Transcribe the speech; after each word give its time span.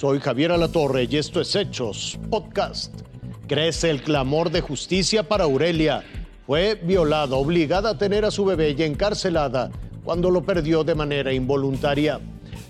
Soy 0.00 0.18
Javier 0.18 0.50
Alatorre 0.50 1.06
y 1.10 1.18
esto 1.18 1.42
es 1.42 1.54
Hechos 1.54 2.18
Podcast. 2.30 3.02
Crece 3.46 3.90
el 3.90 4.02
clamor 4.02 4.48
de 4.50 4.62
justicia 4.62 5.28
para 5.28 5.44
Aurelia. 5.44 6.02
Fue 6.46 6.74
violada, 6.74 7.36
obligada 7.36 7.90
a 7.90 7.98
tener 7.98 8.24
a 8.24 8.30
su 8.30 8.46
bebé 8.46 8.70
y 8.70 8.82
encarcelada 8.82 9.70
cuando 10.02 10.30
lo 10.30 10.42
perdió 10.42 10.84
de 10.84 10.94
manera 10.94 11.34
involuntaria. 11.34 12.18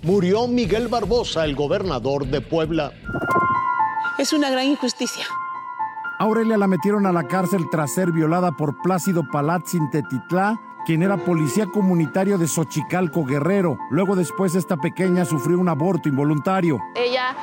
Murió 0.02 0.48
Miguel 0.48 0.88
Barbosa, 0.88 1.44
el 1.44 1.54
gobernador 1.54 2.26
de 2.26 2.40
Puebla. 2.40 2.92
Es 4.18 4.32
una 4.32 4.50
gran 4.50 4.64
injusticia. 4.64 5.24
Aurelia 6.18 6.58
la 6.58 6.66
metieron 6.66 7.06
a 7.06 7.12
la 7.12 7.28
cárcel 7.28 7.62
tras 7.70 7.94
ser 7.94 8.10
violada 8.10 8.50
por 8.56 8.82
Plácido 8.82 9.22
Palatzin 9.30 9.88
Tetitlá 9.90 10.60
quien 10.86 11.02
era 11.02 11.16
policía 11.16 11.66
comunitario 11.66 12.38
de 12.38 12.46
Xochicalco 12.46 13.24
Guerrero. 13.24 13.78
Luego 13.90 14.16
después 14.16 14.54
esta 14.54 14.76
pequeña 14.76 15.24
sufrió 15.24 15.58
un 15.58 15.68
aborto 15.68 16.08
involuntario. 16.08 16.80
Ella 16.94 17.34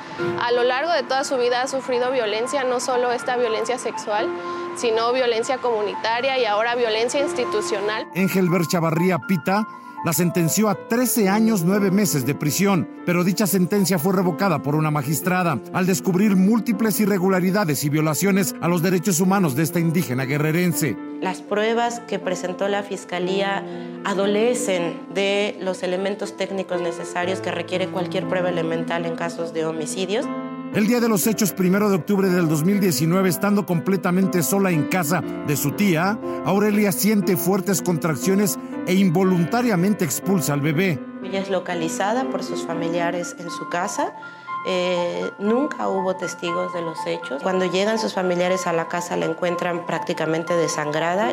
a 0.41 0.51
lo 0.51 0.63
largo 0.63 0.91
de 0.91 1.03
toda 1.03 1.23
su 1.23 1.37
vida 1.37 1.61
ha 1.61 1.67
sufrido 1.67 2.11
violencia, 2.11 2.63
no 2.63 2.79
solo 2.79 3.11
esta 3.11 3.37
violencia 3.37 3.77
sexual, 3.77 4.27
sino 4.75 5.11
violencia 5.13 5.57
comunitaria 5.57 6.37
y 6.37 6.45
ahora 6.45 6.75
violencia 6.75 7.21
institucional. 7.21 8.07
Engelbert 8.13 8.67
Chavarría 8.67 9.19
Pita 9.19 9.67
la 10.05 10.13
sentenció 10.13 10.69
a 10.69 10.75
13 10.87 11.27
años 11.27 11.63
9 11.63 11.89
meses 11.89 12.25
de 12.25 12.35
prisión, 12.35 12.87
pero 13.05 13.23
dicha 13.23 13.47
sentencia 13.47 13.97
fue 13.97 14.13
revocada 14.13 14.61
por 14.61 14.75
una 14.75 14.91
magistrada 14.91 15.59
al 15.73 15.87
descubrir 15.87 16.35
múltiples 16.35 16.99
irregularidades 16.99 17.83
y 17.83 17.89
violaciones 17.89 18.55
a 18.61 18.67
los 18.67 18.83
derechos 18.83 19.19
humanos 19.19 19.55
de 19.55 19.63
esta 19.63 19.79
indígena 19.79 20.25
guerrerense. 20.25 20.95
Las 21.21 21.41
pruebas 21.41 21.99
que 22.01 22.19
presentó 22.19 22.67
la 22.67 22.83
Fiscalía 22.83 23.63
adolecen 24.05 24.99
de 25.13 25.57
los 25.59 25.81
elementos 25.81 26.37
técnicos 26.37 26.79
necesarios 26.81 27.41
que 27.41 27.49
requiere 27.49 27.87
cualquier 27.87 28.27
prueba 28.27 28.49
elemental 28.49 29.05
en 29.05 29.15
casos 29.15 29.51
de 29.51 29.65
homicidios. 29.65 30.27
El 30.75 30.85
día 30.85 30.99
de 30.99 31.09
los 31.09 31.25
hechos, 31.25 31.53
primero 31.53 31.89
de 31.89 31.95
octubre 31.95 32.29
del 32.29 32.47
2019, 32.47 33.29
estando 33.29 33.65
completamente 33.65 34.43
sola 34.43 34.69
en 34.69 34.83
casa 34.89 35.21
de 35.21 35.57
su 35.57 35.71
tía, 35.71 36.19
Aurelia 36.45 36.91
siente 36.91 37.35
fuertes 37.35 37.81
contracciones 37.81 38.59
e 38.85 38.93
involuntariamente 38.93 40.05
expulsa 40.05 40.53
al 40.53 40.61
bebé. 40.61 40.99
Ella 41.23 41.39
es 41.39 41.49
localizada 41.49 42.29
por 42.29 42.43
sus 42.43 42.63
familiares 42.63 43.35
en 43.39 43.49
su 43.49 43.69
casa. 43.69 44.13
Eh, 44.69 45.31
nunca 45.39 45.87
hubo 45.87 46.17
testigos 46.17 46.73
de 46.73 46.81
los 46.81 46.97
hechos. 47.07 47.41
Cuando 47.41 47.65
llegan 47.65 47.97
sus 47.97 48.13
familiares 48.13 48.67
a 48.67 48.73
la 48.73 48.89
casa 48.89 49.15
la 49.15 49.25
encuentran 49.25 49.85
prácticamente 49.85 50.53
desangrada. 50.55 51.31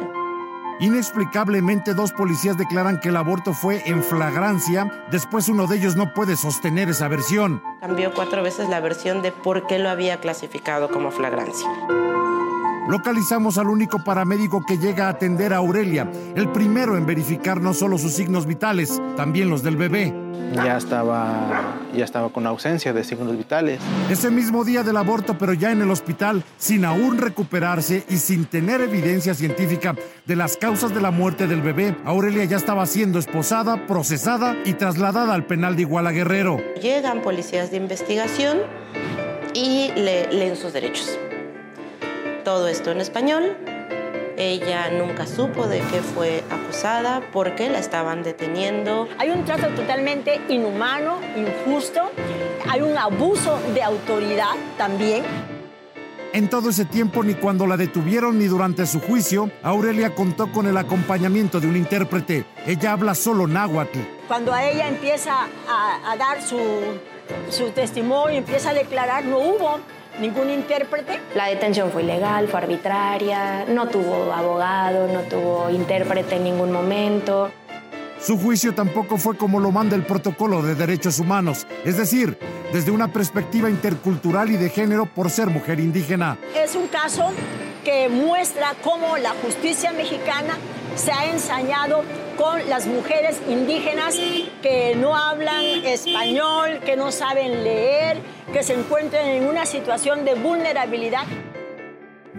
Inexplicablemente, 0.78 1.94
dos 1.94 2.12
policías 2.12 2.56
declaran 2.56 3.00
que 3.00 3.08
el 3.08 3.16
aborto 3.16 3.52
fue 3.52 3.82
en 3.86 4.04
flagrancia. 4.04 5.06
Después, 5.10 5.48
uno 5.48 5.66
de 5.66 5.76
ellos 5.76 5.96
no 5.96 6.14
puede 6.14 6.36
sostener 6.36 6.88
esa 6.88 7.08
versión. 7.08 7.62
Cambió 7.80 8.12
cuatro 8.14 8.42
veces 8.42 8.68
la 8.68 8.80
versión 8.80 9.20
de 9.22 9.32
por 9.32 9.66
qué 9.66 9.78
lo 9.78 9.88
había 9.88 10.20
clasificado 10.20 10.88
como 10.88 11.10
flagrancia. 11.10 11.68
Localizamos 12.88 13.56
al 13.56 13.68
único 13.68 14.04
paramédico 14.04 14.62
que 14.66 14.76
llega 14.76 15.06
a 15.06 15.10
atender 15.10 15.54
a 15.54 15.56
Aurelia, 15.56 16.06
el 16.36 16.50
primero 16.52 16.98
en 16.98 17.06
verificar 17.06 17.58
no 17.58 17.72
solo 17.72 17.96
sus 17.96 18.12
signos 18.12 18.44
vitales, 18.44 19.00
también 19.16 19.48
los 19.48 19.62
del 19.62 19.76
bebé. 19.76 20.12
Ya 20.52 20.76
estaba, 20.76 21.78
ya 21.96 22.04
estaba 22.04 22.28
con 22.28 22.46
ausencia 22.46 22.92
de 22.92 23.02
signos 23.02 23.36
vitales. 23.36 23.80
Ese 24.10 24.30
mismo 24.30 24.64
día 24.64 24.82
del 24.82 24.98
aborto, 24.98 25.38
pero 25.38 25.54
ya 25.54 25.72
en 25.72 25.80
el 25.80 25.90
hospital, 25.90 26.44
sin 26.58 26.84
aún 26.84 27.16
recuperarse 27.16 28.04
y 28.10 28.18
sin 28.18 28.44
tener 28.44 28.82
evidencia 28.82 29.32
científica 29.32 29.94
de 30.26 30.36
las 30.36 30.58
causas 30.58 30.94
de 30.94 31.00
la 31.00 31.10
muerte 31.10 31.46
del 31.46 31.62
bebé, 31.62 31.96
Aurelia 32.04 32.44
ya 32.44 32.58
estaba 32.58 32.84
siendo 32.84 33.18
esposada, 33.18 33.86
procesada 33.86 34.56
y 34.66 34.74
trasladada 34.74 35.32
al 35.32 35.46
penal 35.46 35.74
de 35.74 35.82
Iguala 35.82 36.12
Guerrero. 36.12 36.58
Llegan 36.80 37.22
policías 37.22 37.70
de 37.70 37.78
investigación 37.78 38.58
y 39.54 39.90
le 39.96 40.30
leen 40.30 40.56
sus 40.56 40.74
derechos 40.74 41.18
todo 42.44 42.68
esto 42.68 42.92
en 42.92 43.00
español. 43.00 43.56
Ella 44.36 44.90
nunca 44.90 45.26
supo 45.26 45.66
de 45.66 45.78
qué 45.78 46.02
fue 46.02 46.42
acusada, 46.50 47.20
por 47.32 47.54
qué 47.54 47.70
la 47.70 47.78
estaban 47.78 48.22
deteniendo. 48.22 49.08
Hay 49.18 49.30
un 49.30 49.44
trato 49.44 49.68
totalmente 49.68 50.40
inhumano, 50.48 51.18
injusto, 51.36 52.10
hay 52.68 52.82
un 52.82 52.96
abuso 52.98 53.58
de 53.72 53.82
autoridad 53.82 54.54
también. 54.76 55.24
En 56.32 56.50
todo 56.50 56.70
ese 56.70 56.84
tiempo, 56.84 57.22
ni 57.22 57.34
cuando 57.34 57.64
la 57.64 57.76
detuvieron 57.76 58.40
ni 58.40 58.46
durante 58.46 58.86
su 58.86 59.00
juicio, 59.00 59.50
Aurelia 59.62 60.16
contó 60.16 60.50
con 60.50 60.66
el 60.66 60.76
acompañamiento 60.76 61.60
de 61.60 61.68
un 61.68 61.76
intérprete. 61.76 62.44
Ella 62.66 62.92
habla 62.92 63.14
solo 63.14 63.46
náhuatl. 63.46 64.00
Cuando 64.26 64.52
a 64.52 64.68
ella 64.68 64.88
empieza 64.88 65.32
a, 65.68 66.10
a 66.10 66.16
dar 66.16 66.42
su, 66.42 66.58
su 67.50 67.70
testimonio, 67.70 68.38
empieza 68.38 68.70
a 68.70 68.74
declarar, 68.74 69.24
no 69.24 69.38
hubo 69.38 69.78
ningún 70.20 70.50
intérprete. 70.50 71.20
La 71.34 71.46
detención 71.46 71.90
fue 71.90 72.02
ilegal, 72.02 72.48
fue 72.48 72.60
arbitraria, 72.60 73.64
no 73.66 73.88
tuvo 73.88 74.32
abogado, 74.32 75.08
no 75.12 75.20
tuvo 75.22 75.70
intérprete 75.70 76.36
en 76.36 76.44
ningún 76.44 76.72
momento. 76.72 77.50
Su 78.20 78.38
juicio 78.38 78.74
tampoco 78.74 79.18
fue 79.18 79.36
como 79.36 79.60
lo 79.60 79.70
manda 79.70 79.96
el 79.96 80.04
protocolo 80.04 80.62
de 80.62 80.74
derechos 80.74 81.18
humanos, 81.18 81.66
es 81.84 81.98
decir, 81.98 82.38
desde 82.72 82.90
una 82.90 83.08
perspectiva 83.08 83.68
intercultural 83.68 84.50
y 84.50 84.56
de 84.56 84.70
género 84.70 85.06
por 85.06 85.28
ser 85.30 85.48
mujer 85.48 85.78
indígena. 85.78 86.38
Es 86.56 86.74
un 86.74 86.86
caso 86.86 87.32
que 87.84 88.08
muestra 88.08 88.74
cómo 88.82 89.18
la 89.18 89.30
justicia 89.42 89.92
mexicana 89.92 90.56
se 90.96 91.12
ha 91.12 91.30
ensañado 91.30 92.02
con 92.36 92.68
las 92.68 92.86
mujeres 92.86 93.40
indígenas 93.48 94.16
que 94.62 94.94
no 94.96 95.16
hablan 95.16 95.64
español, 95.84 96.80
que 96.84 96.96
no 96.96 97.12
saben 97.12 97.64
leer, 97.64 98.18
que 98.52 98.62
se 98.62 98.74
encuentran 98.74 99.26
en 99.26 99.46
una 99.46 99.66
situación 99.66 100.24
de 100.24 100.34
vulnerabilidad. 100.34 101.24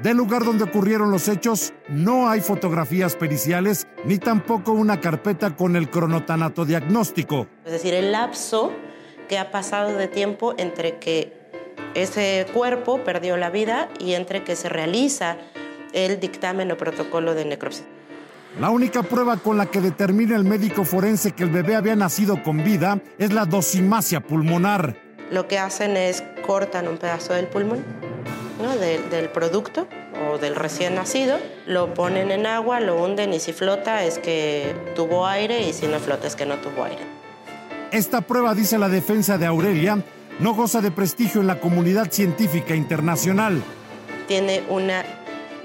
Del 0.02 0.18
lugar 0.18 0.44
donde 0.44 0.66
ocurrieron 0.66 1.10
los 1.10 1.28
hechos 1.28 1.74
no 1.88 2.30
hay 2.30 2.42
fotografías 2.42 3.16
periciales 3.16 3.88
ni 4.04 4.18
tampoco 4.18 4.72
una 4.74 5.00
carpeta 5.00 5.56
con 5.56 5.76
el 5.76 5.90
cronotanato 5.90 6.66
diagnóstico. 6.66 7.48
Es 7.66 7.72
decir, 7.72 7.94
el 7.94 8.12
lapso 8.12 8.72
que 9.28 9.38
ha 9.40 9.52
pasado 9.52 9.98
de 9.98 10.08
tiempo 10.08 10.54
entre 10.58 10.98
que 10.98 11.34
ese 11.96 12.46
cuerpo 12.54 13.04
perdió 13.04 13.38
la 13.38 13.50
vida 13.50 13.90
y 14.00 14.14
entre 14.14 14.44
que 14.44 14.56
se 14.56 14.70
realiza 14.70 15.38
el 15.94 16.20
dictamen 16.20 16.72
o 16.72 16.78
protocolo 16.78 17.34
de 17.34 17.46
necropsia. 17.46 17.86
La 18.60 18.70
única 18.70 19.04
prueba 19.04 19.36
con 19.36 19.58
la 19.58 19.66
que 19.66 19.82
determina 19.82 20.38
el 20.38 20.46
médico 20.46 20.86
forense 20.86 21.34
que 21.34 21.44
el 21.44 21.50
bebé 21.50 21.76
había 21.76 21.96
nacido 21.98 22.42
con 22.42 22.64
vida 22.64 23.02
es 23.18 23.34
la 23.34 23.46
dosimacia 23.46 24.22
pulmonar. 24.22 24.96
Lo 25.30 25.46
que 25.50 25.60
hacen 25.60 25.98
es 25.98 26.24
cortan 26.46 26.88
un 26.88 26.98
pedazo 26.98 27.34
del 27.34 27.48
pulmón, 27.48 27.84
del 29.12 29.30
producto 29.30 29.90
o 30.30 30.38
del 30.38 30.56
recién 30.56 30.96
nacido, 30.96 31.38
lo 31.68 31.94
ponen 31.94 32.32
en 32.32 32.46
agua, 32.46 32.80
lo 32.80 33.04
hunden 33.04 33.34
y 33.34 33.42
si 33.42 33.52
flota 33.52 34.06
es 34.06 34.20
que 34.20 34.74
tuvo 34.96 35.28
aire 35.28 35.68
y 35.68 35.74
si 35.74 35.88
no 35.88 36.00
flota 36.00 36.28
es 36.28 36.38
que 36.38 36.46
no 36.46 36.56
tuvo 36.56 36.86
aire. 36.86 37.04
Esta 37.92 38.22
prueba, 38.22 38.56
dice 38.56 38.78
la 38.78 38.88
defensa 38.88 39.38
de 39.38 39.48
Aurelia, 39.48 40.02
no 40.40 40.54
goza 40.54 40.80
de 40.80 40.92
prestigio 40.92 41.42
en 41.42 41.48
la 41.48 41.60
comunidad 41.60 42.10
científica 42.10 42.74
internacional. 42.74 43.62
Tiene 44.28 44.64
una 44.70 45.04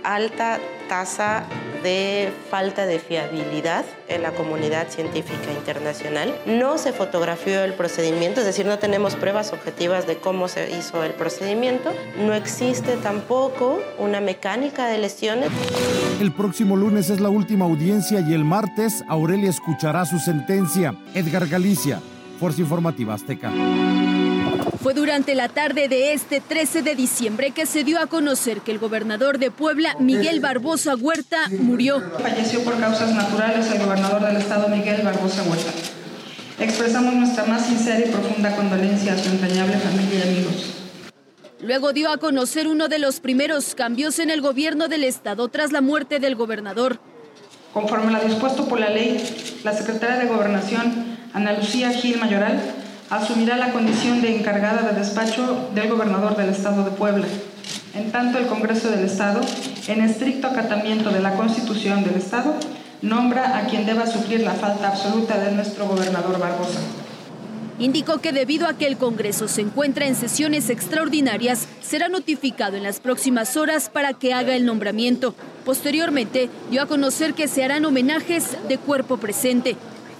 alta 0.02 0.58
tasa 0.88 1.44
de 1.82 2.32
falta 2.50 2.86
de 2.86 2.98
fiabilidad 2.98 3.84
en 4.08 4.22
la 4.22 4.32
comunidad 4.32 4.88
científica 4.88 5.52
internacional. 5.56 6.34
No 6.46 6.78
se 6.78 6.92
fotografió 6.92 7.62
el 7.64 7.74
procedimiento, 7.74 8.40
es 8.40 8.46
decir, 8.46 8.66
no 8.66 8.78
tenemos 8.78 9.16
pruebas 9.16 9.52
objetivas 9.52 10.06
de 10.06 10.16
cómo 10.16 10.48
se 10.48 10.70
hizo 10.76 11.02
el 11.04 11.12
procedimiento. 11.12 11.92
No 12.18 12.34
existe 12.34 12.96
tampoco 12.96 13.80
una 13.98 14.20
mecánica 14.20 14.86
de 14.86 14.98
lesiones. 14.98 15.48
El 16.20 16.32
próximo 16.32 16.76
lunes 16.76 17.10
es 17.10 17.20
la 17.20 17.28
última 17.28 17.64
audiencia 17.64 18.20
y 18.20 18.34
el 18.34 18.44
martes 18.44 19.04
Aurelia 19.08 19.50
escuchará 19.50 20.04
su 20.04 20.18
sentencia. 20.18 20.94
Edgar 21.14 21.46
Galicia, 21.48 22.00
Fuerza 22.38 22.60
Informativa 22.60 23.14
Azteca. 23.14 23.50
Fue 24.82 24.94
durante 24.94 25.34
la 25.34 25.50
tarde 25.50 25.88
de 25.88 26.14
este 26.14 26.40
13 26.40 26.80
de 26.80 26.94
diciembre 26.94 27.50
que 27.50 27.66
se 27.66 27.84
dio 27.84 28.00
a 28.00 28.06
conocer 28.06 28.62
que 28.62 28.72
el 28.72 28.78
gobernador 28.78 29.38
de 29.38 29.50
Puebla, 29.50 29.94
Miguel 30.00 30.40
Barbosa 30.40 30.96
Huerta, 30.96 31.36
murió. 31.58 32.00
Falleció 32.18 32.64
por 32.64 32.80
causas 32.80 33.12
naturales 33.12 33.70
el 33.70 33.84
gobernador 33.84 34.24
del 34.26 34.38
estado, 34.38 34.68
Miguel 34.68 35.02
Barbosa 35.02 35.42
Huerta. 35.42 35.70
Expresamos 36.58 37.12
nuestra 37.12 37.44
más 37.44 37.66
sincera 37.66 38.00
y 38.00 38.10
profunda 38.10 38.56
condolencia 38.56 39.12
a 39.12 39.18
su 39.18 39.28
entrañable 39.28 39.76
familia 39.76 40.18
y 40.18 40.28
amigos. 40.28 40.74
Luego 41.60 41.92
dio 41.92 42.10
a 42.10 42.16
conocer 42.16 42.66
uno 42.66 42.88
de 42.88 42.98
los 42.98 43.20
primeros 43.20 43.74
cambios 43.74 44.18
en 44.18 44.30
el 44.30 44.40
gobierno 44.40 44.88
del 44.88 45.04
estado 45.04 45.48
tras 45.48 45.72
la 45.72 45.82
muerte 45.82 46.20
del 46.20 46.36
gobernador. 46.36 47.00
Conforme 47.74 48.16
a 48.16 48.18
lo 48.18 48.24
dispuesto 48.26 48.66
por 48.66 48.80
la 48.80 48.88
ley, 48.88 49.22
la 49.62 49.74
secretaria 49.74 50.16
de 50.16 50.26
Gobernación, 50.26 51.18
Ana 51.34 51.52
Lucía 51.52 51.90
Gil 51.90 52.18
Mayoral, 52.18 52.58
asumirá 53.10 53.56
la 53.56 53.72
condición 53.72 54.22
de 54.22 54.36
encargada 54.36 54.90
de 54.90 54.98
despacho 54.98 55.68
del 55.74 55.88
gobernador 55.88 56.36
del 56.36 56.50
Estado 56.50 56.84
de 56.84 56.92
Puebla. 56.92 57.26
En 57.94 58.12
tanto, 58.12 58.38
el 58.38 58.46
Congreso 58.46 58.88
del 58.88 59.04
Estado, 59.04 59.40
en 59.88 60.00
estricto 60.02 60.46
acatamiento 60.46 61.10
de 61.10 61.20
la 61.20 61.34
Constitución 61.34 62.04
del 62.04 62.14
Estado, 62.14 62.54
nombra 63.02 63.58
a 63.58 63.66
quien 63.66 63.84
deba 63.84 64.06
suplir 64.06 64.40
la 64.40 64.52
falta 64.52 64.88
absoluta 64.88 65.38
de 65.38 65.52
nuestro 65.52 65.86
gobernador 65.86 66.38
Barbosa. 66.38 66.78
indicó 67.80 68.18
que 68.18 68.32
debido 68.32 68.68
a 68.68 68.74
que 68.74 68.86
el 68.86 68.98
Congreso 68.98 69.48
se 69.48 69.62
encuentra 69.62 70.06
en 70.06 70.14
sesiones 70.14 70.68
extraordinarias, 70.68 71.66
será 71.80 72.08
notificado 72.08 72.76
en 72.76 72.82
las 72.82 73.00
próximas 73.00 73.56
horas 73.56 73.88
para 73.88 74.12
que 74.12 74.34
haga 74.34 74.54
el 74.54 74.66
nombramiento. 74.66 75.34
Posteriormente, 75.64 76.50
dio 76.70 76.82
a 76.82 76.86
conocer 76.86 77.32
que 77.32 77.48
se 77.48 77.64
harán 77.64 77.86
homenajes 77.86 78.56
de 78.68 78.76
cuerpo 78.78 79.16
presente. 79.16 79.76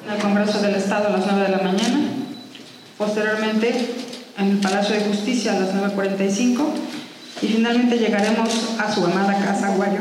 En 0.07 0.15
el 0.15 0.23
Congreso 0.23 0.61
del 0.63 0.75
Estado 0.75 1.09
a 1.09 1.11
las 1.11 1.27
9 1.27 1.43
de 1.43 1.49
la 1.51 1.59
mañana. 1.59 2.20
Posteriormente, 3.01 3.95
en 4.37 4.51
el 4.51 4.59
Palacio 4.59 4.95
de 4.95 5.01
Justicia 5.07 5.57
a 5.57 5.61
las 5.61 5.75
9.45. 5.75 6.67
Y 7.41 7.47
finalmente 7.47 7.97
llegaremos 7.97 8.79
a 8.79 8.95
su 8.95 9.03
amada 9.03 9.43
casa 9.43 9.75
Guayo 9.75 10.01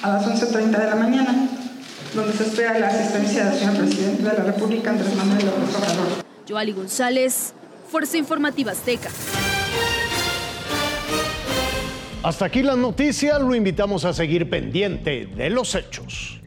a 0.00 0.14
las 0.14 0.26
11.30 0.26 0.78
de 0.78 0.86
la 0.86 0.94
mañana, 0.94 1.48
donde 2.14 2.32
se 2.32 2.44
espera 2.44 2.78
la 2.78 2.88
asistencia 2.88 3.44
del 3.44 3.58
señor 3.58 3.76
presidente 3.76 4.22
de 4.22 4.32
la 4.32 4.44
República, 4.44 4.92
Andrés 4.92 5.14
Manuel 5.14 5.44
López 5.44 5.76
Obrador. 5.76 6.06
Joali 6.48 6.72
González, 6.72 7.52
Fuerza 7.90 8.16
Informativa 8.16 8.72
Azteca. 8.72 9.10
Hasta 12.22 12.46
aquí 12.46 12.62
las 12.62 12.78
noticias, 12.78 13.38
lo 13.42 13.54
invitamos 13.54 14.06
a 14.06 14.14
seguir 14.14 14.48
pendiente 14.48 15.26
de 15.26 15.50
los 15.50 15.74
hechos. 15.74 16.40